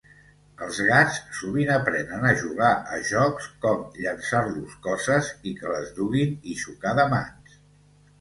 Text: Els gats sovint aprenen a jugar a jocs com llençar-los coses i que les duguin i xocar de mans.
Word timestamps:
Els 0.67 0.77
gats 0.85 1.17
sovint 1.39 1.67
aprenen 1.73 2.23
a 2.29 2.31
jugar 2.39 2.69
a 2.95 3.01
jocs 3.09 3.49
com 3.65 3.83
llençar-los 4.05 4.73
coses 4.87 5.29
i 5.53 5.55
que 5.61 5.75
les 5.75 5.93
duguin 5.99 6.33
i 6.55 6.59
xocar 6.63 6.95
de 7.03 7.07
mans. 7.13 7.61